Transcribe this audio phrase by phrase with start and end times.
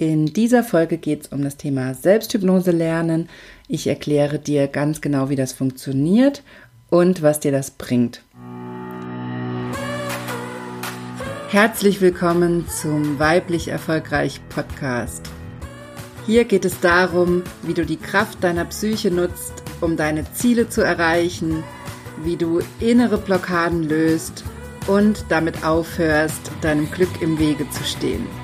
[0.00, 3.28] In dieser Folge geht es um das Thema Selbsthypnose lernen.
[3.68, 6.42] Ich erkläre dir ganz genau, wie das funktioniert
[6.88, 8.22] und was dir das bringt.
[11.50, 15.28] Herzlich willkommen zum Weiblich Erfolgreich Podcast.
[16.24, 20.80] Hier geht es darum, wie du die Kraft deiner Psyche nutzt, um deine Ziele zu
[20.80, 21.62] erreichen,
[22.24, 24.44] wie du innere Blockaden löst
[24.86, 28.39] und damit aufhörst, deinem Glück im Wege zu stehen.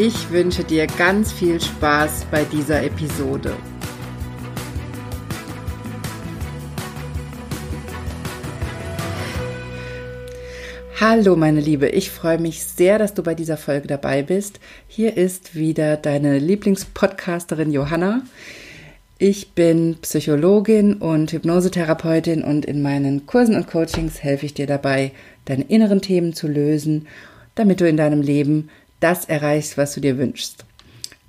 [0.00, 3.56] Ich wünsche dir ganz viel Spaß bei dieser Episode.
[11.00, 14.60] Hallo meine Liebe, ich freue mich sehr, dass du bei dieser Folge dabei bist.
[14.86, 18.22] Hier ist wieder deine Lieblingspodcasterin Johanna.
[19.18, 25.10] Ich bin Psychologin und Hypnosetherapeutin und in meinen Kursen und Coachings helfe ich dir dabei,
[25.46, 27.08] deine inneren Themen zu lösen,
[27.56, 28.68] damit du in deinem Leben
[29.00, 30.64] das erreichst, was du dir wünschst.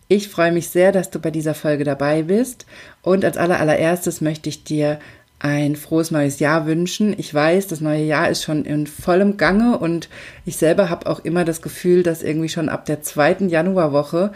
[0.07, 2.65] Ich freue mich sehr, dass du bei dieser Folge dabei bist
[3.01, 4.99] und als allererstes möchte ich dir
[5.39, 7.15] ein frohes neues Jahr wünschen.
[7.17, 10.09] Ich weiß, das neue Jahr ist schon in vollem Gange und
[10.45, 14.33] ich selber habe auch immer das Gefühl, dass irgendwie schon ab der zweiten Januarwoche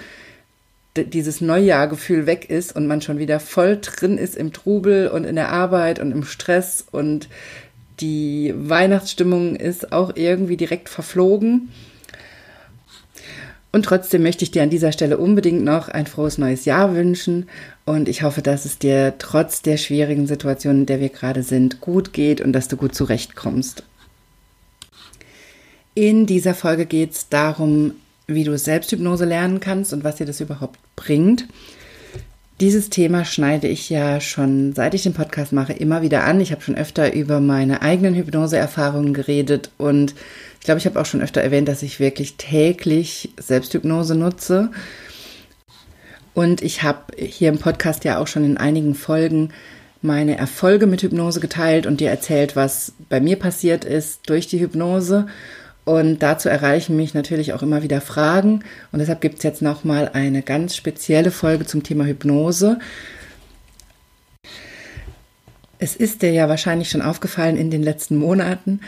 [0.96, 5.36] dieses Neujahrgefühl weg ist und man schon wieder voll drin ist im Trubel und in
[5.36, 7.30] der Arbeit und im Stress und
[8.00, 11.70] die Weihnachtsstimmung ist auch irgendwie direkt verflogen.
[13.74, 17.50] Und trotzdem möchte ich dir an dieser Stelle unbedingt noch ein frohes neues Jahr wünschen.
[17.86, 21.82] Und ich hoffe, dass es dir trotz der schwierigen Situation, in der wir gerade sind,
[21.82, 23.82] gut geht und dass du gut zurechtkommst.
[25.96, 27.94] In dieser Folge geht es darum,
[28.28, 31.48] wie du Selbsthypnose lernen kannst und was dir das überhaupt bringt.
[32.62, 36.40] Dieses Thema schneide ich ja schon, seit ich den Podcast mache, immer wieder an.
[36.40, 40.14] Ich habe schon öfter über meine eigenen Hypnoseerfahrungen geredet und
[40.64, 44.72] ich glaube, ich habe auch schon öfter erwähnt, dass ich wirklich täglich Selbsthypnose nutze.
[46.34, 49.50] Und ich habe hier im Podcast ja auch schon in einigen Folgen
[50.02, 54.62] meine Erfolge mit Hypnose geteilt und dir erzählt, was bei mir passiert ist durch die
[54.62, 55.28] Hypnose.
[55.84, 58.64] Und dazu erreichen mich natürlich auch immer wieder Fragen.
[58.94, 62.80] Und deshalb gibt es jetzt nochmal eine ganz spezielle Folge zum Thema Hypnose.
[65.78, 68.80] Es ist dir ja wahrscheinlich schon aufgefallen in den letzten Monaten,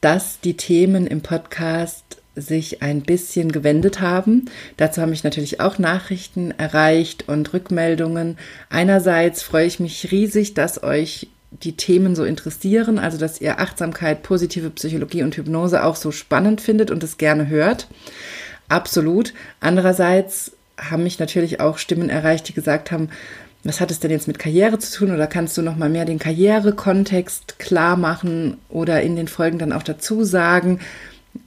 [0.00, 2.04] dass die Themen im Podcast
[2.36, 4.46] sich ein bisschen gewendet haben.
[4.76, 8.38] Dazu haben mich natürlich auch Nachrichten erreicht und Rückmeldungen.
[8.70, 14.22] Einerseits freue ich mich riesig, dass euch die Themen so interessieren, also dass ihr Achtsamkeit,
[14.22, 17.88] positive Psychologie und Hypnose auch so spannend findet und es gerne hört.
[18.68, 19.34] Absolut.
[19.58, 23.10] Andererseits haben mich natürlich auch Stimmen erreicht, die gesagt haben,
[23.64, 26.04] was hat es denn jetzt mit Karriere zu tun oder kannst du noch mal mehr
[26.04, 30.80] den Karrierekontext klar machen oder in den Folgen dann auch dazu sagen,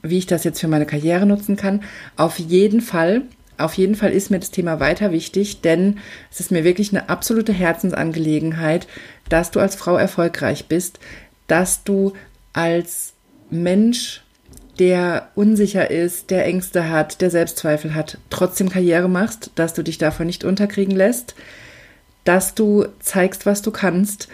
[0.02, 1.82] wie ich das jetzt für meine Karriere nutzen kann?
[2.16, 3.22] Auf jeden Fall,
[3.58, 5.98] auf jeden Fall ist mir das Thema weiter wichtig, denn
[6.30, 8.86] es ist mir wirklich eine absolute Herzensangelegenheit,
[9.28, 11.00] dass du als Frau erfolgreich bist,
[11.48, 12.12] dass du
[12.52, 13.12] als
[13.50, 14.22] Mensch
[14.78, 19.98] der unsicher ist, der Ängste hat, der Selbstzweifel hat, trotzdem Karriere machst, dass du dich
[19.98, 21.34] davon nicht unterkriegen lässt,
[22.24, 24.28] dass du zeigst, was du kannst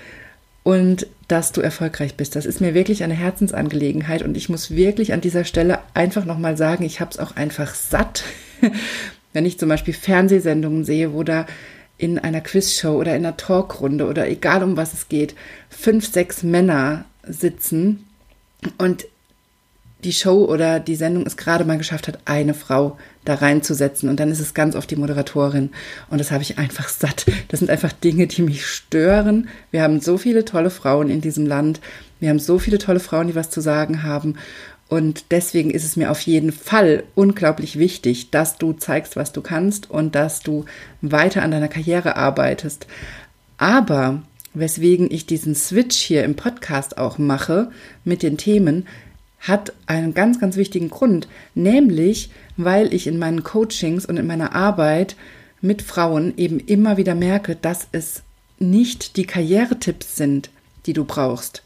[0.62, 2.36] und dass du erfolgreich bist.
[2.36, 6.56] Das ist mir wirklich eine Herzensangelegenheit und ich muss wirklich an dieser Stelle einfach nochmal
[6.56, 8.24] sagen, ich habe es auch einfach satt,
[9.32, 11.46] wenn ich zum Beispiel Fernsehsendungen sehe, wo da
[11.98, 15.34] in einer Quizshow oder in einer Talkrunde oder egal um was es geht,
[15.68, 18.06] fünf, sechs Männer sitzen
[18.78, 19.06] und
[20.04, 24.08] die Show oder die Sendung es gerade mal geschafft hat, eine Frau da reinzusetzen.
[24.08, 25.70] Und dann ist es ganz oft die Moderatorin.
[26.08, 27.26] Und das habe ich einfach satt.
[27.48, 29.48] Das sind einfach Dinge, die mich stören.
[29.70, 31.80] Wir haben so viele tolle Frauen in diesem Land.
[32.18, 34.36] Wir haben so viele tolle Frauen, die was zu sagen haben.
[34.88, 39.40] Und deswegen ist es mir auf jeden Fall unglaublich wichtig, dass du zeigst, was du
[39.40, 40.64] kannst und dass du
[41.00, 42.88] weiter an deiner Karriere arbeitest.
[43.56, 44.22] Aber
[44.52, 47.70] weswegen ich diesen Switch hier im Podcast auch mache
[48.04, 48.88] mit den Themen,
[49.40, 54.54] hat einen ganz, ganz wichtigen Grund, nämlich weil ich in meinen Coachings und in meiner
[54.54, 55.16] Arbeit
[55.60, 58.22] mit Frauen eben immer wieder merke, dass es
[58.58, 60.50] nicht die Karrieretipps sind,
[60.86, 61.62] die du brauchst.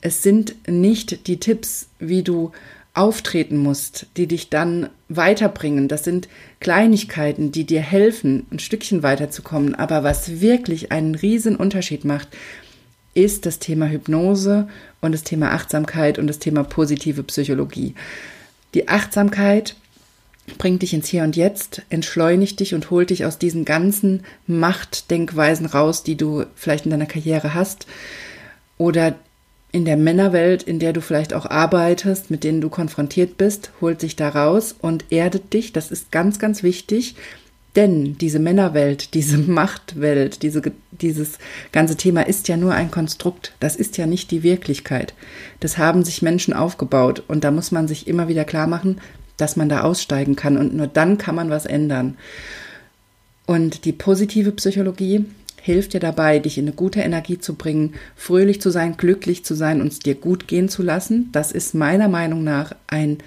[0.00, 2.52] Es sind nicht die Tipps, wie du
[2.94, 5.88] auftreten musst, die dich dann weiterbringen.
[5.88, 6.28] Das sind
[6.60, 9.74] Kleinigkeiten, die dir helfen, ein Stückchen weiterzukommen.
[9.74, 12.28] Aber was wirklich einen riesen Unterschied macht,
[13.14, 14.68] ist das Thema Hypnose
[15.00, 17.94] und das Thema Achtsamkeit und das Thema positive Psychologie.
[18.74, 19.76] Die Achtsamkeit
[20.58, 25.66] bringt dich ins Hier und Jetzt, entschleunigt dich und holt dich aus diesen ganzen Machtdenkweisen
[25.66, 27.86] raus, die du vielleicht in deiner Karriere hast
[28.76, 29.14] oder
[29.72, 34.00] in der Männerwelt, in der du vielleicht auch arbeitest, mit denen du konfrontiert bist, holt
[34.00, 35.72] sich da raus und erdet dich.
[35.72, 37.16] Das ist ganz, ganz wichtig.
[37.74, 40.62] Denn diese Männerwelt, diese Machtwelt, diese,
[41.00, 41.38] dieses
[41.72, 43.52] ganze Thema ist ja nur ein Konstrukt.
[43.60, 45.14] Das ist ja nicht die Wirklichkeit.
[45.60, 47.22] Das haben sich Menschen aufgebaut.
[47.28, 49.00] Und da muss man sich immer wieder klar machen,
[49.36, 50.56] dass man da aussteigen kann.
[50.56, 52.16] Und nur dann kann man was ändern.
[53.46, 55.26] Und die positive Psychologie
[55.60, 59.54] hilft dir dabei, dich in eine gute Energie zu bringen, fröhlich zu sein, glücklich zu
[59.54, 61.30] sein und es dir gut gehen zu lassen.
[61.32, 63.18] Das ist meiner Meinung nach ein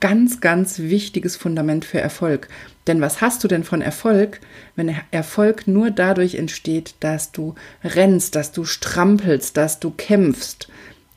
[0.00, 2.48] ganz, ganz wichtiges Fundament für Erfolg.
[2.86, 4.40] Denn was hast du denn von Erfolg,
[4.74, 7.54] wenn Erfolg nur dadurch entsteht, dass du
[7.84, 10.68] rennst, dass du strampelst, dass du kämpfst?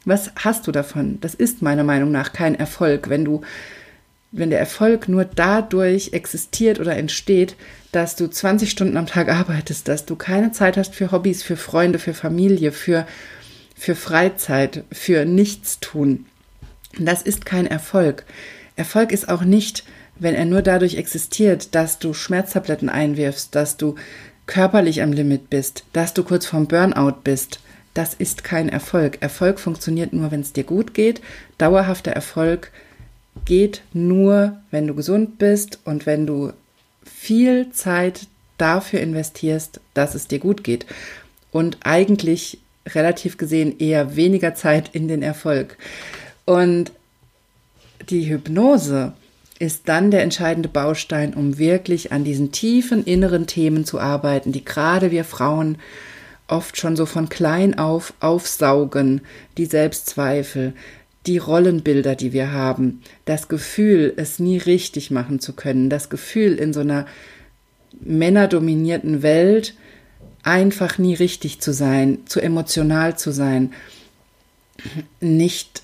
[0.06, 1.20] Was hast du davon?
[1.22, 3.42] Das ist meiner Meinung nach kein Erfolg, wenn du
[4.36, 7.56] wenn der Erfolg nur dadurch existiert oder entsteht,
[7.92, 11.56] dass du 20 Stunden am Tag arbeitest, dass du keine Zeit hast für Hobbys, für
[11.56, 13.06] Freunde, für Familie, für,
[13.76, 16.26] für Freizeit, für Nichtstun.
[16.98, 18.26] Das ist kein Erfolg.
[18.76, 19.84] Erfolg ist auch nicht,
[20.18, 23.96] wenn er nur dadurch existiert, dass du Schmerztabletten einwirfst, dass du
[24.46, 27.60] körperlich am Limit bist, dass du kurz vorm Burnout bist.
[27.94, 29.22] Das ist kein Erfolg.
[29.22, 31.22] Erfolg funktioniert nur, wenn es dir gut geht.
[31.58, 32.72] Dauerhafter Erfolg
[33.46, 36.54] geht nur, wenn du gesund bist und wenn du
[37.04, 38.28] viel Zeit
[38.58, 40.86] dafür investierst, dass es dir gut geht.
[41.52, 45.78] Und eigentlich relativ gesehen eher weniger Zeit in den Erfolg.
[46.46, 46.92] Und
[48.10, 49.14] die Hypnose
[49.60, 54.66] ist dann der entscheidende Baustein, um wirklich an diesen tiefen inneren Themen zu arbeiten, die
[54.66, 55.78] gerade wir Frauen
[56.48, 59.22] oft schon so von klein auf aufsaugen,
[59.58, 60.74] die Selbstzweifel,
[61.26, 66.56] die Rollenbilder, die wir haben, das Gefühl, es nie richtig machen zu können, das Gefühl,
[66.56, 67.06] in so einer
[68.02, 69.76] männerdominierten Welt
[70.44, 73.72] einfach nie richtig zu sein, zu emotional zu sein,
[75.22, 75.84] nicht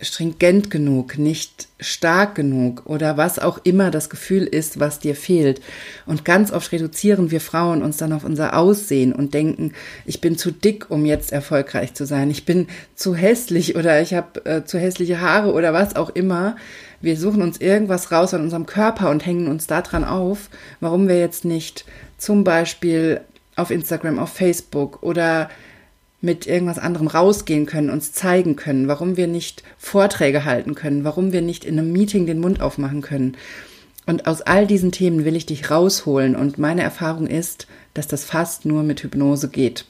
[0.00, 5.62] stringent genug, nicht stark genug oder was auch immer das Gefühl ist, was dir fehlt.
[6.04, 9.72] Und ganz oft reduzieren wir Frauen uns dann auf unser Aussehen und denken,
[10.04, 12.30] ich bin zu dick, um jetzt erfolgreich zu sein.
[12.30, 16.56] Ich bin zu hässlich oder ich habe äh, zu hässliche Haare oder was auch immer.
[17.00, 20.50] Wir suchen uns irgendwas raus an unserem Körper und hängen uns daran auf,
[20.80, 21.86] warum wir jetzt nicht
[22.18, 23.22] zum Beispiel
[23.54, 25.48] auf Instagram, auf Facebook oder
[26.20, 31.32] mit irgendwas anderem rausgehen können, uns zeigen können, warum wir nicht Vorträge halten können, warum
[31.32, 33.36] wir nicht in einem Meeting den Mund aufmachen können.
[34.06, 38.24] Und aus all diesen Themen will ich dich rausholen und meine Erfahrung ist, dass das
[38.24, 39.84] fast nur mit Hypnose geht.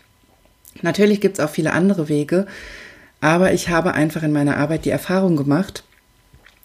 [0.82, 2.46] Natürlich gibt es auch viele andere Wege,
[3.20, 5.84] aber ich habe einfach in meiner Arbeit die Erfahrung gemacht,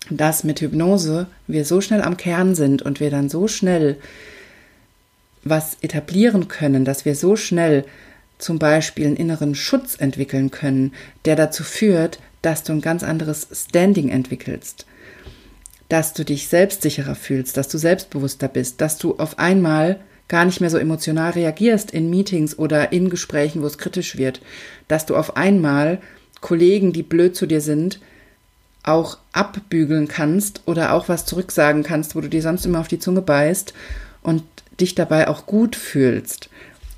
[0.10, 3.98] dass mit Hypnose wir so schnell am Kern sind und wir dann so schnell
[5.44, 7.86] was etablieren können, dass wir so schnell
[8.42, 10.94] zum Beispiel einen inneren Schutz entwickeln können,
[11.26, 14.86] der dazu führt, dass du ein ganz anderes Standing entwickelst,
[15.90, 20.62] dass du dich selbstsicherer fühlst, dass du selbstbewusster bist, dass du auf einmal gar nicht
[20.62, 24.42] mehr so emotional reagierst in Meetings oder in Gesprächen, wo es kritisch wird,
[24.88, 26.00] dass du auf einmal
[26.40, 28.00] Kollegen, die blöd zu dir sind,
[28.84, 32.98] auch abbügeln kannst oder auch was zurücksagen kannst, wo du dir sonst immer auf die
[32.98, 33.74] Zunge beißt
[34.24, 34.44] und
[34.80, 36.50] dich dabei auch gut fühlst.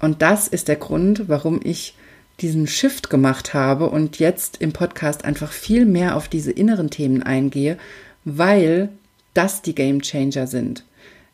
[0.04, 1.96] Und das ist der Grund, warum ich
[2.42, 7.24] diesen Shift gemacht habe und jetzt im Podcast einfach viel mehr auf diese inneren Themen
[7.24, 7.78] eingehe,
[8.26, 8.90] weil
[9.34, 10.84] das die Game Changer sind.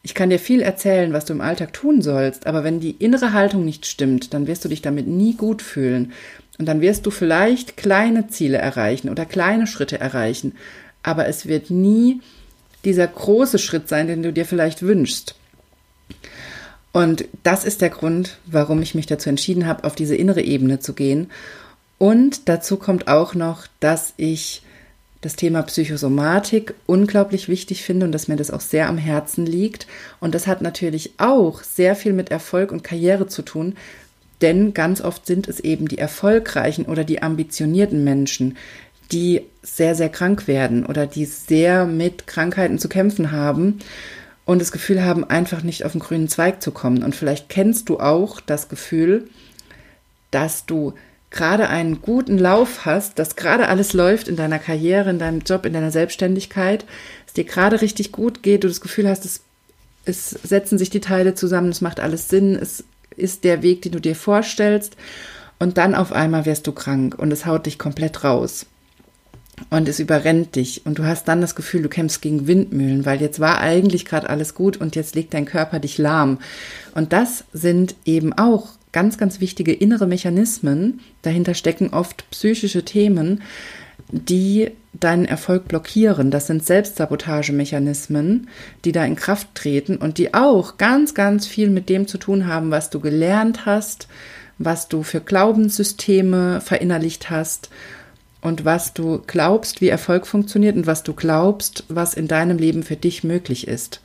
[0.04, 3.34] Ich kann dir viel erzählen, was du im Alltag tun sollst, aber wenn die innere
[3.34, 6.13] Haltung nicht stimmt, dann wirst du dich damit nie gut fühlen.
[6.60, 10.53] Und dann wirst du vielleicht kleine Ziele erreichen oder kleine Schritte erreichen,
[11.01, 12.22] aber es wird nie
[12.86, 15.34] dieser große Schritt sein, den du dir vielleicht wünschst.
[16.91, 20.79] Und das ist der Grund, warum ich mich dazu entschieden habe, auf diese innere Ebene
[20.79, 21.29] zu gehen.
[21.98, 24.63] Und dazu kommt auch noch, dass ich
[25.22, 29.86] das Thema Psychosomatik unglaublich wichtig finde und dass mir das auch sehr am Herzen liegt.
[30.22, 33.75] Und das hat natürlich auch sehr viel mit Erfolg und Karriere zu tun,
[34.41, 38.55] denn ganz oft sind es eben die erfolgreichen oder die ambitionierten Menschen,
[39.12, 43.79] die sehr, sehr krank werden oder die sehr mit Krankheiten zu kämpfen haben
[44.50, 47.03] und das Gefühl haben, einfach nicht auf den grünen Zweig zu kommen.
[47.03, 49.29] Und vielleicht kennst du auch das Gefühl,
[50.32, 50.96] dass du
[51.29, 55.68] gerade einen guten Lauf hast, dass gerade alles läuft in deiner Karriere, in deinem Job,
[55.68, 56.84] in deiner Selbstständigkeit,
[57.27, 59.41] es dir gerade richtig gut geht, du das Gefühl hast, es,
[60.06, 62.84] es setzen sich die Teile zusammen, es macht alles Sinn, es
[63.15, 64.96] ist der Weg, den du dir vorstellst
[65.60, 68.65] und dann auf einmal wirst du krank und es haut dich komplett raus
[69.70, 73.22] und es überrennt dich und du hast dann das Gefühl, du kämpfst gegen Windmühlen, weil
[73.22, 76.39] jetzt war eigentlich gerade alles gut und jetzt legt dein Körper dich lahm.
[76.96, 81.00] Und das sind eben auch ganz, ganz wichtige innere Mechanismen.
[81.22, 83.42] Dahinter stecken oft psychische Themen,
[84.12, 86.32] die deinen Erfolg blockieren.
[86.32, 88.48] Das sind Selbstsabotagemechanismen,
[88.86, 92.48] die da in Kraft treten und die auch ganz, ganz viel mit dem zu tun
[92.48, 94.08] haben, was du gelernt hast,
[94.58, 97.70] was du für Glaubenssysteme verinnerlicht hast
[98.41, 102.84] und was du glaubst, wie Erfolg funktioniert und was du glaubst, was in deinem Leben
[102.84, 104.01] für dich möglich ist.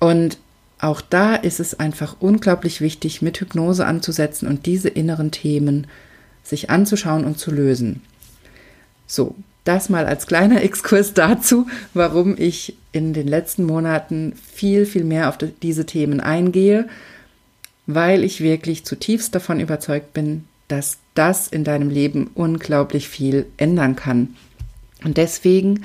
[0.00, 0.38] Und
[0.78, 5.86] auch da ist es einfach unglaublich wichtig, mit Hypnose anzusetzen und diese inneren Themen
[6.42, 8.02] sich anzuschauen und zu lösen.
[9.06, 15.04] So, das mal als kleiner Exkurs dazu, warum ich in den letzten Monaten viel, viel
[15.04, 16.88] mehr auf diese Themen eingehe,
[17.86, 23.96] weil ich wirklich zutiefst davon überzeugt bin, dass das in deinem Leben unglaublich viel ändern
[23.96, 24.34] kann.
[25.04, 25.84] Und deswegen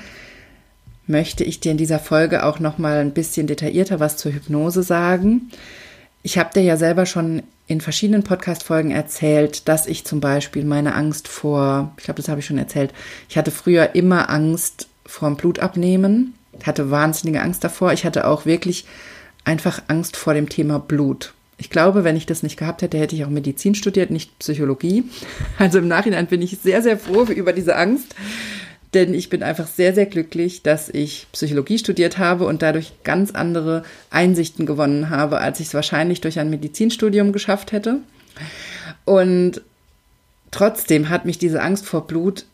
[1.07, 4.83] möchte ich dir in dieser Folge auch noch mal ein bisschen detaillierter was zur Hypnose
[4.83, 5.51] sagen.
[6.23, 10.93] Ich habe dir ja selber schon in verschiedenen Podcast-Folgen erzählt, dass ich zum Beispiel meine
[10.93, 12.93] Angst vor, ich glaube, das habe ich schon erzählt,
[13.29, 16.33] ich hatte früher immer Angst vor dem Blutabnehmen,
[16.63, 17.93] hatte wahnsinnige Angst davor.
[17.93, 18.85] Ich hatte auch wirklich
[19.43, 21.33] einfach Angst vor dem Thema Blut.
[21.61, 25.03] Ich glaube, wenn ich das nicht gehabt hätte, hätte ich auch Medizin studiert, nicht Psychologie.
[25.59, 28.15] Also im Nachhinein bin ich sehr, sehr froh über diese Angst,
[28.95, 33.29] denn ich bin einfach sehr, sehr glücklich, dass ich Psychologie studiert habe und dadurch ganz
[33.29, 37.99] andere Einsichten gewonnen habe, als ich es wahrscheinlich durch ein Medizinstudium geschafft hätte.
[39.05, 39.61] Und
[40.49, 42.45] trotzdem hat mich diese Angst vor Blut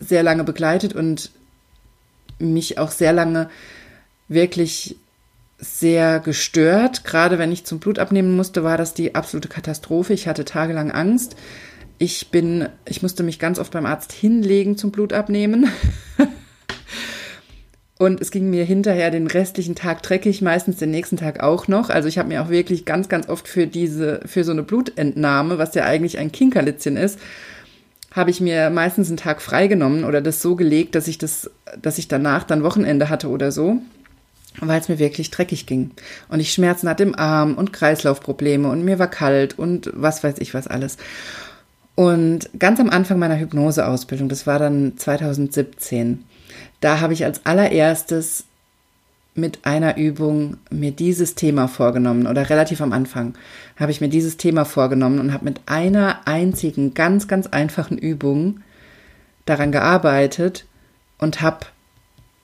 [0.00, 1.30] sehr lange begleitet und
[2.40, 3.50] mich auch sehr lange
[4.26, 4.96] wirklich
[5.58, 7.04] sehr gestört.
[7.04, 10.12] Gerade wenn ich zum Blut abnehmen musste, war das die absolute Katastrophe.
[10.12, 11.36] Ich hatte tagelang Angst.
[11.98, 15.68] Ich bin, ich musste mich ganz oft beim Arzt hinlegen zum Blut abnehmen.
[17.98, 21.90] Und es ging mir hinterher den restlichen Tag dreckig, meistens den nächsten Tag auch noch.
[21.90, 25.58] Also ich habe mir auch wirklich ganz, ganz oft für diese, für so eine Blutentnahme,
[25.58, 27.18] was ja eigentlich ein Kinkerlitzchen ist,
[28.12, 31.50] habe ich mir meistens einen Tag freigenommen oder das so gelegt, dass ich das,
[31.82, 33.82] dass ich danach dann Wochenende hatte oder so,
[34.60, 35.90] weil es mir wirklich dreckig ging.
[36.28, 40.36] Und ich Schmerzen hatte im Arm und Kreislaufprobleme und mir war kalt und was weiß
[40.38, 40.96] ich was alles.
[41.94, 46.24] Und ganz am Anfang meiner Hypnoseausbildung, das war dann 2017,
[46.80, 48.44] da habe ich als allererstes
[49.34, 53.34] mit einer Übung mir dieses Thema vorgenommen oder relativ am Anfang
[53.76, 58.60] habe ich mir dieses Thema vorgenommen und habe mit einer einzigen ganz, ganz einfachen Übung
[59.46, 60.66] daran gearbeitet
[61.18, 61.66] und habe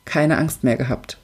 [0.04, 1.18] keine Angst mehr gehabt.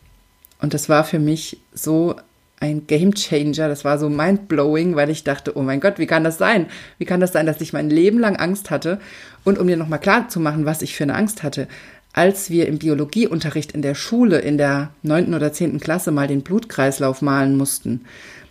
[0.60, 2.16] Und das war für mich so
[2.60, 3.68] ein Game Changer.
[3.68, 6.66] Das war so mind blowing, weil ich dachte, oh mein Gott, wie kann das sein?
[6.98, 9.00] Wie kann das sein, dass ich mein Leben lang Angst hatte?
[9.44, 11.66] Und um dir nochmal klar zu machen, was ich für eine Angst hatte,
[12.12, 16.42] als wir im Biologieunterricht in der Schule in der neunten oder zehnten Klasse mal den
[16.42, 18.04] Blutkreislauf malen mussten,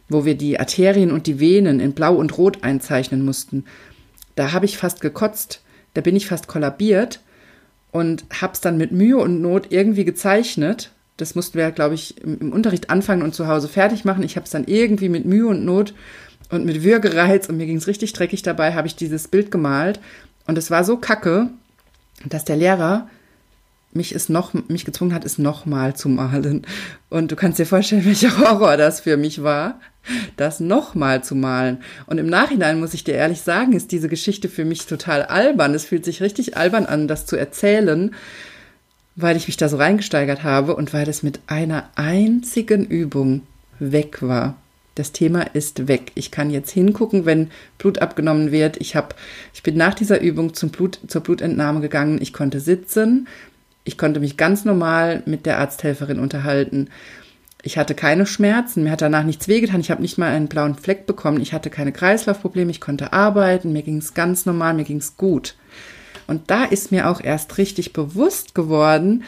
[0.07, 3.65] wo wir die Arterien und die Venen in Blau und Rot einzeichnen mussten,
[4.35, 5.61] da habe ich fast gekotzt,
[5.93, 7.19] da bin ich fast kollabiert
[7.91, 12.39] und hab's dann mit Mühe und Not irgendwie gezeichnet das mussten wir, glaube ich, im,
[12.39, 14.23] im, Unterricht anfangen und zu Hause fertig machen.
[14.23, 15.93] Ich habe es dann irgendwie mit Mühe und Not
[16.49, 19.99] und mit Würgereiz und mir ging es richtig dreckig dabei, habe ich dieses Bild gemalt.
[20.47, 21.49] Und es war so kacke,
[22.25, 23.07] dass der Lehrer
[23.91, 26.65] mich es noch, mich gezwungen hat, es nochmal zu malen.
[27.09, 29.79] Und du kannst dir vorstellen, welcher Horror das für mich war,
[30.37, 31.79] das nochmal zu malen.
[32.05, 35.73] Und im Nachhinein muss ich dir ehrlich sagen, ist diese Geschichte für mich total albern.
[35.73, 38.13] Es fühlt sich richtig albern an, das zu erzählen,
[39.21, 43.41] weil ich mich da so reingesteigert habe und weil es mit einer einzigen Übung
[43.79, 44.55] weg war.
[44.95, 46.11] Das Thema ist weg.
[46.15, 48.77] Ich kann jetzt hingucken, wenn Blut abgenommen wird.
[48.77, 49.15] Ich habe,
[49.53, 52.19] ich bin nach dieser Übung zum Blut, zur Blutentnahme gegangen.
[52.21, 53.27] Ich konnte sitzen.
[53.85, 56.89] Ich konnte mich ganz normal mit der Arzthelferin unterhalten.
[57.61, 60.75] Ich hatte keine Schmerzen, mir hat danach nichts wehgetan, ich habe nicht mal einen blauen
[60.75, 64.85] Fleck bekommen, ich hatte keine Kreislaufprobleme, ich konnte arbeiten, mir ging es ganz normal, mir
[64.85, 65.55] ging es gut.
[66.29, 69.23] Und da ist mir auch erst richtig bewusst geworden,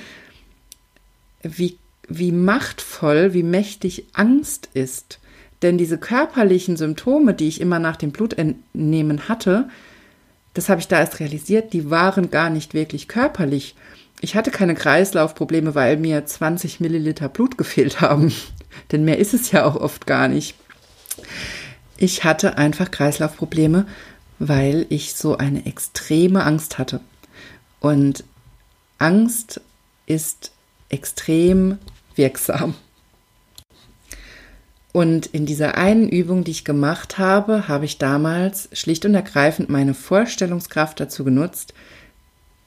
[1.42, 1.78] wie,
[2.08, 5.20] wie machtvoll, wie mächtig Angst ist.
[5.62, 9.68] Denn diese körperlichen Symptome, die ich immer nach dem Blutentnehmen hatte,
[10.54, 13.76] das habe ich da erst realisiert, die waren gar nicht wirklich körperlich.
[14.20, 18.32] Ich hatte keine Kreislaufprobleme, weil mir 20 Milliliter Blut gefehlt haben.
[18.92, 20.56] Denn mehr ist es ja auch oft gar nicht.
[21.98, 23.86] Ich hatte einfach Kreislaufprobleme,
[24.42, 27.00] weil ich so eine extreme Angst hatte.
[27.80, 28.24] Und
[28.98, 29.62] Angst
[30.08, 30.52] ist
[30.90, 31.78] extrem
[32.16, 32.74] wirksam.
[34.94, 39.70] Und in dieser einen Übung, die ich gemacht habe, habe ich damals schlicht und ergreifend
[39.70, 41.76] meine Vorstellungskraft dazu genutzt,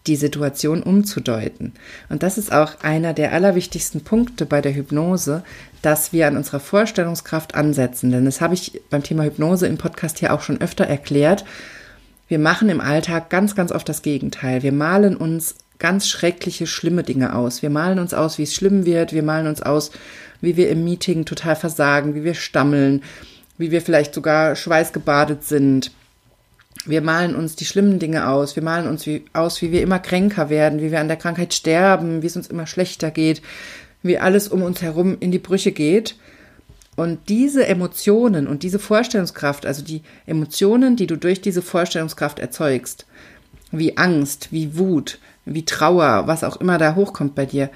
[0.06, 1.72] die Situation umzudeuten.
[2.10, 5.42] Und das ist auch einer der allerwichtigsten Punkte bei der Hypnose,
[5.80, 8.10] dass wir an unserer Vorstellungskraft ansetzen.
[8.10, 11.44] Denn das habe ich beim Thema Hypnose im Podcast hier auch schon öfter erklärt.
[12.28, 14.62] Wir machen im Alltag ganz, ganz oft das Gegenteil.
[14.62, 17.62] Wir malen uns ganz schreckliche, schlimme Dinge aus.
[17.62, 19.12] Wir malen uns aus, wie es schlimm wird.
[19.12, 19.90] Wir malen uns aus,
[20.40, 23.02] wie wir im Meeting total versagen, wie wir stammeln,
[23.56, 25.92] wie wir vielleicht sogar schweißgebadet sind
[26.86, 28.56] wir malen uns die schlimmen Dinge aus.
[28.56, 31.54] Wir malen uns wie, aus, wie wir immer kränker werden, wie wir an der Krankheit
[31.54, 33.42] sterben, wie es uns immer schlechter geht,
[34.02, 36.16] wie alles um uns herum in die Brüche geht.
[36.96, 43.06] Und diese Emotionen und diese Vorstellungskraft, also die Emotionen, die du durch diese Vorstellungskraft erzeugst,
[43.72, 47.70] wie Angst, wie Wut, wie Trauer, was auch immer da hochkommt bei dir,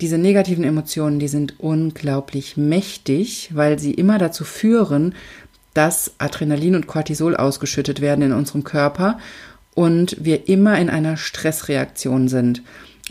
[0.00, 5.14] diese negativen Emotionen, die sind unglaublich mächtig, weil sie immer dazu führen,
[5.74, 9.18] dass Adrenalin und Cortisol ausgeschüttet werden in unserem Körper
[9.74, 12.62] und wir immer in einer Stressreaktion sind.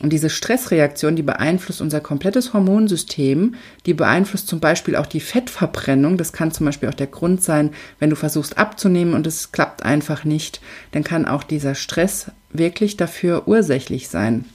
[0.01, 6.17] Und diese Stressreaktion, die beeinflusst unser komplettes Hormonsystem, die beeinflusst zum Beispiel auch die Fettverbrennung.
[6.17, 9.83] Das kann zum Beispiel auch der Grund sein, wenn du versuchst abzunehmen und es klappt
[9.83, 14.45] einfach nicht, dann kann auch dieser Stress wirklich dafür ursächlich sein.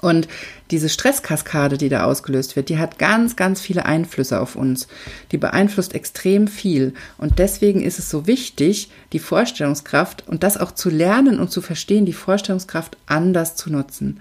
[0.00, 0.28] Und
[0.70, 4.88] diese Stresskaskade, die da ausgelöst wird, die hat ganz, ganz viele Einflüsse auf uns.
[5.32, 6.94] Die beeinflusst extrem viel.
[7.16, 11.60] Und deswegen ist es so wichtig, die Vorstellungskraft und das auch zu lernen und zu
[11.60, 14.20] verstehen, die Vorstellungskraft anders zu nutzen.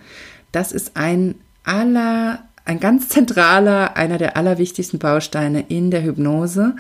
[0.52, 6.76] Das ist ein aller, ein ganz zentraler, einer der allerwichtigsten Bausteine in der Hypnose,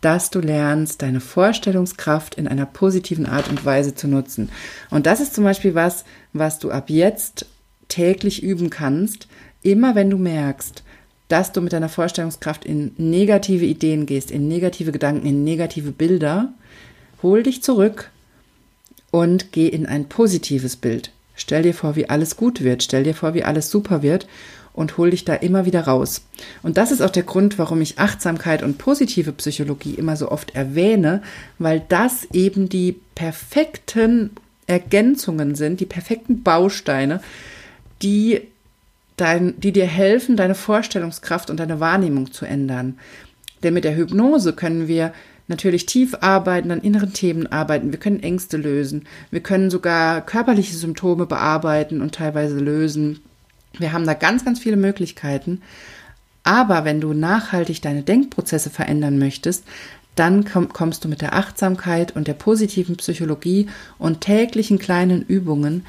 [0.00, 4.50] dass du lernst, deine Vorstellungskraft in einer positiven Art und Weise zu nutzen.
[4.90, 7.46] Und das ist zum Beispiel was, was du ab jetzt
[7.88, 9.28] täglich üben kannst,
[9.62, 10.82] immer wenn du merkst,
[11.28, 16.52] dass du mit deiner Vorstellungskraft in negative Ideen gehst, in negative Gedanken, in negative Bilder,
[17.22, 18.10] hol dich zurück
[19.10, 21.12] und geh in ein positives Bild.
[21.34, 24.26] Stell dir vor, wie alles gut wird, stell dir vor, wie alles super wird
[24.72, 26.22] und hol dich da immer wieder raus.
[26.62, 30.54] Und das ist auch der Grund, warum ich Achtsamkeit und positive Psychologie immer so oft
[30.54, 31.22] erwähne,
[31.58, 34.30] weil das eben die perfekten
[34.66, 37.20] Ergänzungen sind, die perfekten Bausteine
[38.02, 38.40] die,
[39.16, 42.98] dein, die dir helfen, deine Vorstellungskraft und deine Wahrnehmung zu ändern.
[43.62, 45.12] Denn mit der Hypnose können wir
[45.48, 50.76] natürlich tief arbeiten, an inneren Themen arbeiten, wir können Ängste lösen, wir können sogar körperliche
[50.76, 53.20] Symptome bearbeiten und teilweise lösen.
[53.78, 55.62] Wir haben da ganz, ganz viele Möglichkeiten.
[56.44, 59.64] Aber wenn du nachhaltig deine Denkprozesse verändern möchtest,
[60.14, 65.86] dann kommst du mit der Achtsamkeit und der positiven Psychologie und täglichen kleinen Übungen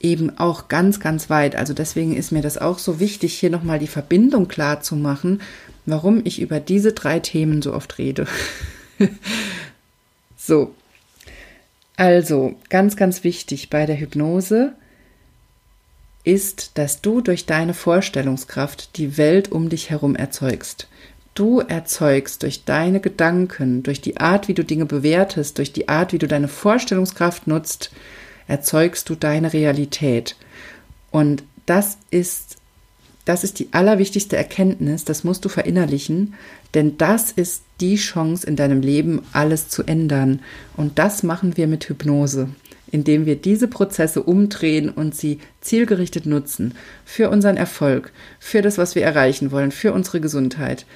[0.00, 1.56] eben auch ganz, ganz weit.
[1.56, 5.40] Also deswegen ist mir das auch so wichtig, hier nochmal die Verbindung klar zu machen,
[5.86, 8.26] warum ich über diese drei Themen so oft rede.
[10.36, 10.74] so.
[11.96, 14.74] Also, ganz, ganz wichtig bei der Hypnose
[16.24, 20.88] ist, dass du durch deine Vorstellungskraft die Welt um dich herum erzeugst.
[21.34, 26.12] Du erzeugst durch deine Gedanken, durch die Art, wie du Dinge bewertest, durch die Art,
[26.12, 27.90] wie du deine Vorstellungskraft nutzt,
[28.46, 30.36] erzeugst du deine Realität.
[31.10, 32.56] Und das ist,
[33.24, 36.34] das ist die allerwichtigste Erkenntnis, das musst du verinnerlichen,
[36.74, 40.40] denn das ist die Chance in deinem Leben, alles zu ändern.
[40.76, 42.48] Und das machen wir mit Hypnose,
[42.90, 48.94] indem wir diese Prozesse umdrehen und sie zielgerichtet nutzen für unseren Erfolg, für das, was
[48.94, 50.86] wir erreichen wollen, für unsere Gesundheit.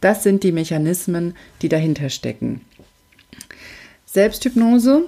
[0.00, 2.60] Das sind die Mechanismen, die dahinter stecken.
[4.06, 5.04] Selbsthypnose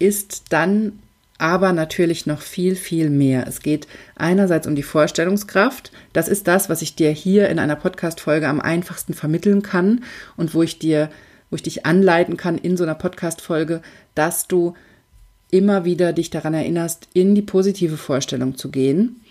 [0.00, 0.98] ist dann
[1.38, 3.46] aber natürlich noch viel, viel mehr.
[3.46, 3.86] Es geht
[4.16, 5.90] einerseits um die Vorstellungskraft.
[6.12, 10.04] Das ist das, was ich dir hier in einer Podcast-Folge am einfachsten vermitteln kann
[10.36, 11.08] und wo ich dir,
[11.48, 13.80] wo ich dich anleiten kann in so einer Podcast-Folge,
[14.14, 14.74] dass du
[15.50, 19.22] immer wieder dich daran erinnerst, in die positive Vorstellung zu gehen.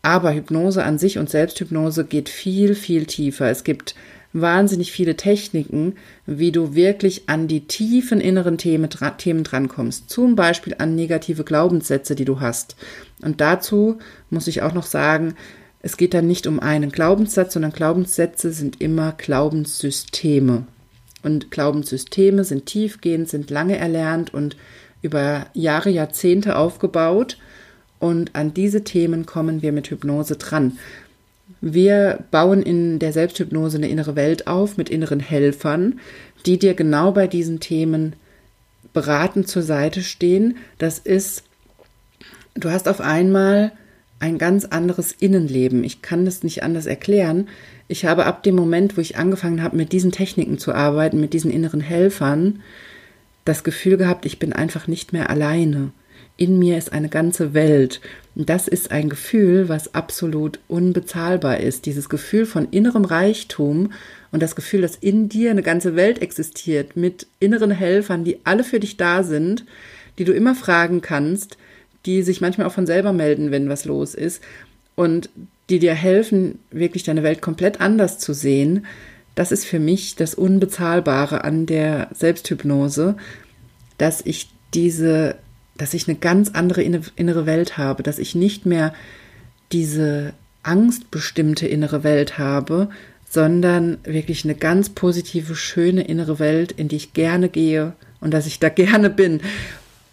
[0.00, 3.50] Aber Hypnose an sich und Selbsthypnose geht viel, viel tiefer.
[3.50, 3.94] Es gibt
[4.32, 5.94] wahnsinnig viele Techniken,
[6.26, 10.08] wie du wirklich an die tiefen inneren Themen, Themen drankommst.
[10.08, 12.76] Zum Beispiel an negative Glaubenssätze, die du hast.
[13.22, 13.98] Und dazu
[14.30, 15.34] muss ich auch noch sagen,
[15.80, 20.66] es geht dann nicht um einen Glaubenssatz, sondern Glaubenssätze sind immer Glaubenssysteme.
[21.22, 24.56] Und Glaubenssysteme sind tiefgehend, sind lange erlernt und
[25.02, 27.36] über Jahre, Jahrzehnte aufgebaut.
[27.98, 30.78] Und an diese Themen kommen wir mit Hypnose dran.
[31.62, 36.00] Wir bauen in der Selbsthypnose eine innere Welt auf mit inneren Helfern,
[36.44, 38.16] die dir genau bei diesen Themen
[38.92, 40.56] beratend zur Seite stehen.
[40.78, 41.44] Das ist,
[42.54, 43.70] du hast auf einmal
[44.18, 45.84] ein ganz anderes Innenleben.
[45.84, 47.48] Ich kann das nicht anders erklären.
[47.86, 51.32] Ich habe ab dem Moment, wo ich angefangen habe, mit diesen Techniken zu arbeiten, mit
[51.32, 52.60] diesen inneren Helfern,
[53.44, 55.92] das Gefühl gehabt, ich bin einfach nicht mehr alleine.
[56.36, 58.00] In mir ist eine ganze Welt.
[58.34, 61.86] Das ist ein Gefühl, was absolut unbezahlbar ist.
[61.86, 63.92] Dieses Gefühl von innerem Reichtum
[64.30, 68.64] und das Gefühl, dass in dir eine ganze Welt existiert mit inneren Helfern, die alle
[68.64, 69.66] für dich da sind,
[70.18, 71.58] die du immer fragen kannst,
[72.06, 74.42] die sich manchmal auch von selber melden, wenn was los ist
[74.94, 75.28] und
[75.68, 78.86] die dir helfen, wirklich deine Welt komplett anders zu sehen.
[79.34, 83.16] Das ist für mich das Unbezahlbare an der Selbsthypnose,
[83.98, 85.36] dass ich diese
[85.82, 88.94] dass ich eine ganz andere innere Welt habe, dass ich nicht mehr
[89.72, 92.88] diese angstbestimmte innere Welt habe,
[93.28, 98.46] sondern wirklich eine ganz positive, schöne innere Welt, in die ich gerne gehe und dass
[98.46, 99.40] ich da gerne bin.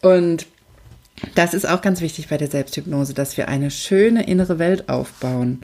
[0.01, 0.47] Und
[1.36, 5.62] das ist auch ganz wichtig bei der Selbsthypnose, dass wir eine schöne innere Welt aufbauen.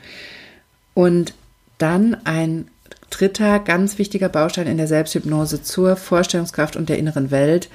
[0.93, 1.33] Und
[1.79, 2.67] dann ein
[3.09, 7.69] dritter ganz wichtiger Baustein in der Selbsthypnose zur Vorstellungskraft und der inneren Welt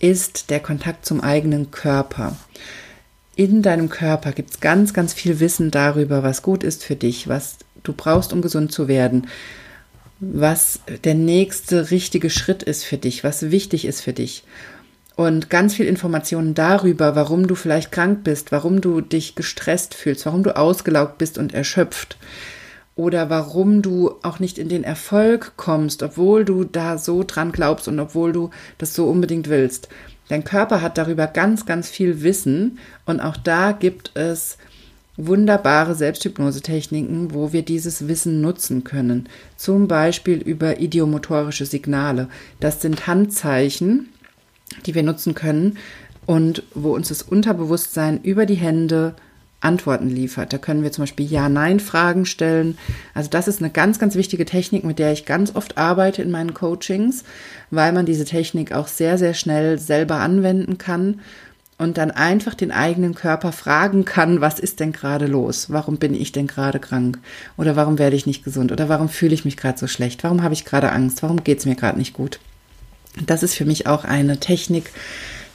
[0.00, 2.36] ist der Kontakt zum eigenen Körper.
[3.36, 7.28] In deinem Körper gibt es ganz, ganz viel Wissen darüber, was gut ist für dich,
[7.28, 9.26] was du brauchst, um gesund zu werden,
[10.20, 14.44] was der nächste richtige Schritt ist für dich, was wichtig ist für dich.
[15.16, 20.26] Und ganz viel Informationen darüber, warum du vielleicht krank bist, warum du dich gestresst fühlst,
[20.26, 22.16] warum du ausgelaugt bist und erschöpft
[22.96, 27.88] oder warum du auch nicht in den Erfolg kommst, obwohl du da so dran glaubst
[27.88, 29.88] und obwohl du das so unbedingt willst.
[30.28, 34.58] Dein Körper hat darüber ganz, ganz viel Wissen und auch da gibt es
[35.16, 39.28] wunderbare Selbsthypnosetechniken, wo wir dieses Wissen nutzen können.
[39.56, 42.28] Zum Beispiel über idiomotorische Signale.
[42.58, 44.08] Das sind Handzeichen,
[44.86, 45.78] die wir nutzen können
[46.26, 49.14] und wo uns das Unterbewusstsein über die Hände
[49.64, 50.52] Antworten liefert.
[50.52, 52.78] Da können wir zum Beispiel Ja-Nein-Fragen stellen.
[53.14, 56.30] Also das ist eine ganz, ganz wichtige Technik, mit der ich ganz oft arbeite in
[56.30, 57.24] meinen Coachings,
[57.70, 61.20] weil man diese Technik auch sehr, sehr schnell selber anwenden kann
[61.78, 65.70] und dann einfach den eigenen Körper fragen kann, was ist denn gerade los?
[65.70, 67.18] Warum bin ich denn gerade krank?
[67.56, 68.70] Oder warum werde ich nicht gesund?
[68.70, 70.22] Oder warum fühle ich mich gerade so schlecht?
[70.22, 71.22] Warum habe ich gerade Angst?
[71.22, 72.38] Warum geht es mir gerade nicht gut?
[73.26, 74.90] Das ist für mich auch eine Technik,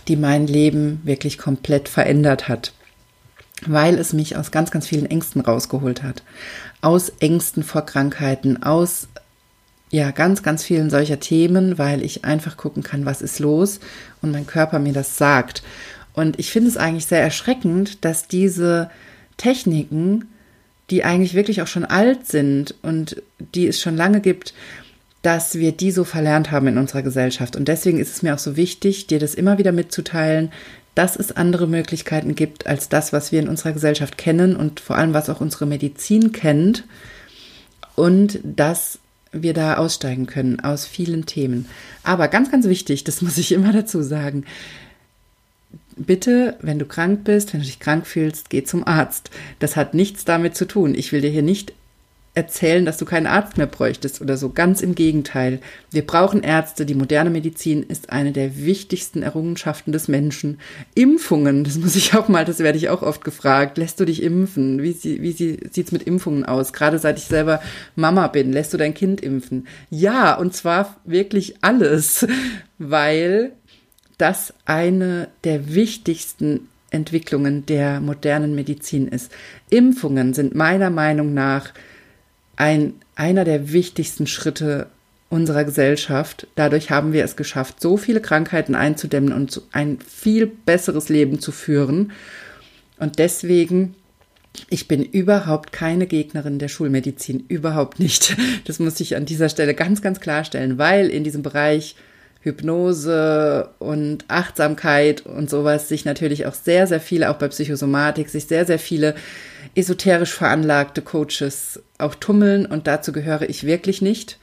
[0.07, 2.73] die mein Leben wirklich komplett verändert hat
[3.65, 6.23] weil es mich aus ganz, ganz vielen Ängsten rausgeholt hat.
[6.81, 9.07] Aus Ängsten vor Krankheiten, aus
[9.91, 13.79] ja, ganz, ganz vielen solcher Themen, weil ich einfach gucken kann, was ist los
[14.21, 15.63] und mein Körper mir das sagt.
[16.13, 18.91] Und ich finde es eigentlich sehr erschreckend, dass diese
[19.37, 20.27] Techniken,
[20.89, 23.21] die eigentlich wirklich auch schon alt sind und
[23.55, 24.53] die es schon lange gibt,
[25.21, 27.55] dass wir die so verlernt haben in unserer Gesellschaft.
[27.55, 30.51] Und deswegen ist es mir auch so wichtig, dir das immer wieder mitzuteilen,
[30.99, 34.97] dass es andere Möglichkeiten gibt als das, was wir in unserer Gesellschaft kennen und vor
[34.97, 36.83] allem, was auch unsere Medizin kennt
[37.95, 38.99] und dass
[39.31, 41.67] wir da aussteigen können aus vielen Themen.
[42.03, 44.43] Aber ganz, ganz wichtig, das muss ich immer dazu sagen,
[45.95, 49.29] bitte, wenn du krank bist, wenn du dich krank fühlst, geh zum Arzt.
[49.59, 50.95] Das hat nichts damit zu tun.
[50.95, 51.71] Ich will dir hier nicht
[52.35, 54.49] erzählen, dass du keinen Arzt mehr bräuchtest oder so.
[54.49, 55.59] Ganz im Gegenteil.
[55.91, 56.85] Wir brauchen Ärzte.
[56.85, 60.59] Die moderne Medizin ist eine der wichtigsten Errungenschaften des Menschen.
[60.95, 63.77] Impfungen, das muss ich auch mal, das werde ich auch oft gefragt.
[63.77, 64.81] Lässt du dich impfen?
[64.81, 66.71] Wie, wie sieht es mit Impfungen aus?
[66.71, 67.61] Gerade seit ich selber
[67.95, 69.67] Mama bin, lässt du dein Kind impfen?
[69.89, 72.27] Ja, und zwar wirklich alles,
[72.77, 73.51] weil
[74.17, 79.31] das eine der wichtigsten Entwicklungen der modernen Medizin ist.
[79.69, 81.71] Impfungen sind meiner Meinung nach
[82.59, 84.87] ein, einer der wichtigsten Schritte
[85.29, 86.45] unserer Gesellschaft.
[86.55, 91.53] Dadurch haben wir es geschafft, so viele Krankheiten einzudämmen und ein viel besseres Leben zu
[91.53, 92.11] führen.
[92.97, 93.95] Und deswegen,
[94.69, 98.35] ich bin überhaupt keine Gegnerin der Schulmedizin, überhaupt nicht.
[98.65, 101.95] Das muss ich an dieser Stelle ganz, ganz klarstellen, weil in diesem Bereich
[102.41, 108.45] Hypnose und Achtsamkeit und sowas sich natürlich auch sehr, sehr viele, auch bei Psychosomatik, sich
[108.45, 109.15] sehr, sehr viele
[109.79, 114.37] esoterisch veranlagte Coaches auch tummeln und dazu gehöre ich wirklich nicht.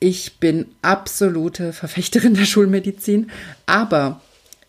[0.00, 3.30] Ich bin absolute Verfechterin der Schulmedizin,
[3.66, 4.20] aber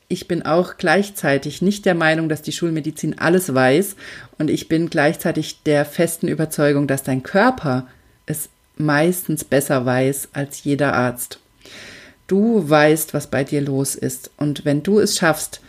[0.08, 3.96] ich bin auch gleichzeitig nicht der Meinung, dass die Schulmedizin alles weiß
[4.38, 7.88] und ich bin gleichzeitig der festen Überzeugung, dass dein Körper
[8.28, 11.40] es meistens besser weiß als jeder Arzt.
[12.28, 15.62] Du weißt, was bei dir los ist und wenn du es schaffst,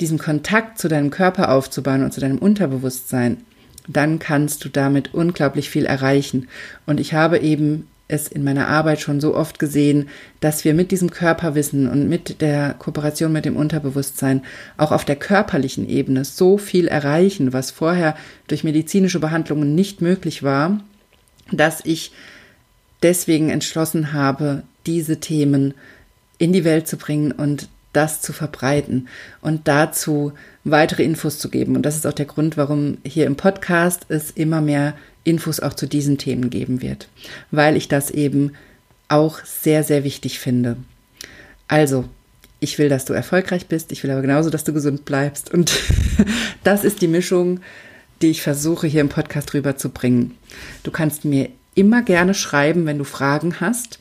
[0.00, 3.38] diesen Kontakt zu deinem Körper aufzubauen und zu deinem Unterbewusstsein,
[3.88, 6.48] dann kannst du damit unglaublich viel erreichen.
[6.86, 10.08] Und ich habe eben es in meiner Arbeit schon so oft gesehen,
[10.40, 14.42] dass wir mit diesem Körperwissen und mit der Kooperation mit dem Unterbewusstsein
[14.78, 20.42] auch auf der körperlichen Ebene so viel erreichen, was vorher durch medizinische Behandlungen nicht möglich
[20.42, 20.80] war,
[21.52, 22.12] dass ich
[23.02, 25.74] deswegen entschlossen habe, diese Themen
[26.38, 29.08] in die Welt zu bringen und das zu verbreiten
[29.40, 30.32] und dazu
[30.64, 31.76] weitere Infos zu geben.
[31.76, 35.74] Und das ist auch der Grund, warum hier im Podcast es immer mehr Infos auch
[35.74, 37.08] zu diesen Themen geben wird,
[37.50, 38.52] weil ich das eben
[39.08, 40.76] auch sehr, sehr wichtig finde.
[41.66, 42.04] Also,
[42.60, 45.52] ich will, dass du erfolgreich bist, ich will aber genauso, dass du gesund bleibst.
[45.52, 45.72] Und
[46.64, 47.60] das ist die Mischung,
[48.20, 50.34] die ich versuche hier im Podcast rüberzubringen.
[50.82, 54.00] Du kannst mir immer gerne schreiben, wenn du Fragen hast.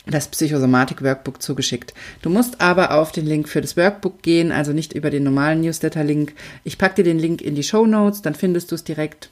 [0.07, 1.93] das Psychosomatik-Workbook zugeschickt.
[2.21, 5.61] Du musst aber auf den Link für das Workbook gehen, also nicht über den normalen
[5.61, 6.33] Newsletter-Link.
[6.63, 9.29] Ich packe dir den Link in die Show Notes, dann findest du es direkt.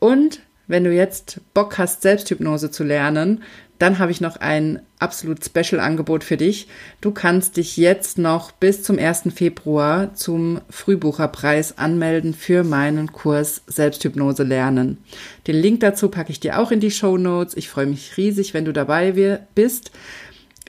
[0.00, 3.42] Und wenn du jetzt Bock hast, Selbsthypnose zu lernen,
[3.78, 6.66] dann habe ich noch ein absolut Special-Angebot für dich.
[7.00, 9.28] Du kannst dich jetzt noch bis zum 1.
[9.34, 14.98] Februar zum Frühbucherpreis anmelden für meinen Kurs Selbsthypnose lernen.
[15.46, 17.56] Den Link dazu packe ich dir auch in die Show Notes.
[17.56, 19.92] Ich freue mich riesig, wenn du dabei bist.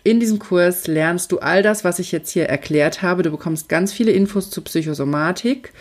[0.04, 3.24] In diesem Kurs lernst du all das, was ich jetzt hier erklärt habe.
[3.24, 5.74] Du bekommst ganz viele Infos zu Psychosomatik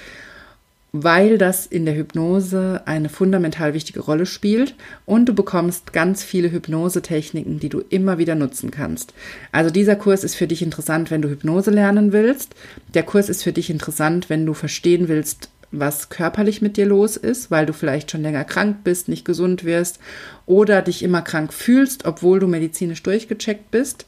[0.93, 4.75] weil das in der Hypnose eine fundamental wichtige Rolle spielt
[5.05, 9.13] und du bekommst ganz viele Hypnosetechniken, die du immer wieder nutzen kannst.
[9.53, 12.55] Also dieser Kurs ist für dich interessant, wenn du Hypnose lernen willst.
[12.95, 17.19] Der Kurs ist für dich interessant, wenn du verstehen willst, was körperlich mit dir los
[17.19, 19.99] ist, weil du vielleicht schon länger krank bist, nicht gesund wirst
[20.47, 24.07] oder dich immer krank fühlst, obwohl du medizinisch durchgecheckt bist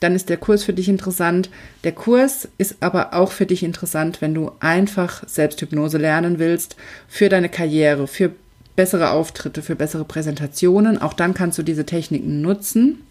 [0.00, 1.50] dann ist der Kurs für dich interessant.
[1.84, 7.28] Der Kurs ist aber auch für dich interessant, wenn du einfach Selbsthypnose lernen willst, für
[7.28, 8.32] deine Karriere, für
[8.76, 11.00] bessere Auftritte, für bessere Präsentationen.
[11.00, 13.02] Auch dann kannst du diese Techniken nutzen.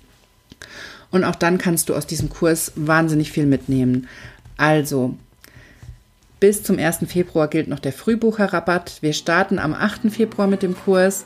[1.11, 4.07] Und auch dann kannst du aus diesem Kurs wahnsinnig viel mitnehmen.
[4.57, 5.15] Also,
[6.39, 6.99] bis zum 1.
[7.07, 8.97] Februar gilt noch der Frühbucherrabatt.
[9.01, 10.11] Wir starten am 8.
[10.11, 11.25] Februar mit dem Kurs.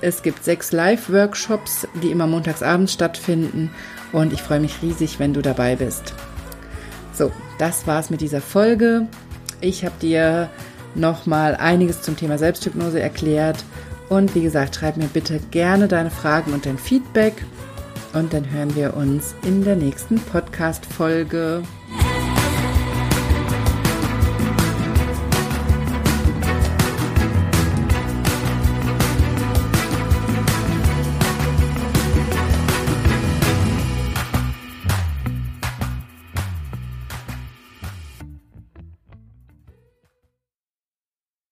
[0.00, 3.70] Es gibt sechs Live-Workshops, die immer montagsabends stattfinden
[4.16, 6.14] und ich freue mich riesig, wenn du dabei bist.
[7.12, 9.08] So, das war's mit dieser Folge.
[9.60, 10.48] Ich habe dir
[10.94, 13.62] nochmal einiges zum Thema Selbsthypnose erklärt.
[14.08, 17.44] Und wie gesagt, schreib mir bitte gerne deine Fragen und dein Feedback.
[18.14, 21.62] Und dann hören wir uns in der nächsten Podcast-Folge.